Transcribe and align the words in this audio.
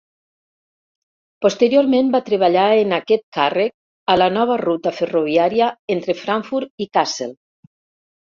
Posteriorment 1.45 2.07
va 2.15 2.21
treballar 2.29 2.63
en 2.85 2.95
aquest 2.97 3.23
càrrec 3.37 3.75
a 4.13 4.17
la 4.21 4.29
nova 4.37 4.57
ruta 4.63 4.95
ferroviària 5.01 5.67
entre 5.97 6.15
Frankfurt 6.23 6.85
i 6.87 6.89
Kassel. 6.99 7.37